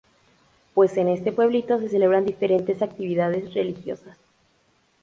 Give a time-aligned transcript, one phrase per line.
[0.73, 4.17] Pues en este pueblito se celebran diferentes actividades religiosas.